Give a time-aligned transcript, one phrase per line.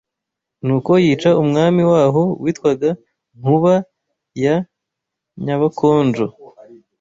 [0.65, 2.89] Nuko yica Umwami waho witwaga
[3.39, 3.73] NKUBA
[4.43, 4.55] YA
[5.43, 6.25] NYABAKONJO,